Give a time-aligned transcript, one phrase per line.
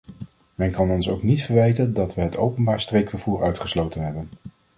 [0.55, 4.29] Men kan ons ook niet verwijten dat we het openbaar streekvervoer uitgesloten hebben.